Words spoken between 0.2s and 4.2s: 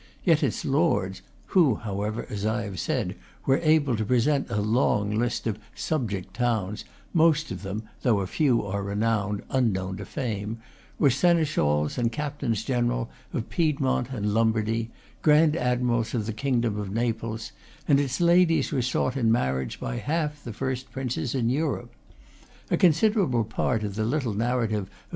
Yet its lords (who, however, as I have said, were able to